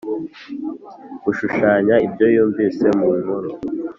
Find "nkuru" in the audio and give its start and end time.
3.21-3.49